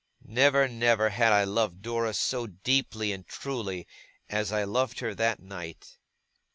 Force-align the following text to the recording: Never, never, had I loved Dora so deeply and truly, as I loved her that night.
Never, 0.25 0.67
never, 0.67 1.09
had 1.11 1.31
I 1.31 1.43
loved 1.43 1.83
Dora 1.83 2.15
so 2.15 2.47
deeply 2.47 3.11
and 3.11 3.23
truly, 3.27 3.85
as 4.31 4.51
I 4.51 4.63
loved 4.63 4.97
her 5.01 5.13
that 5.13 5.39
night. 5.39 5.99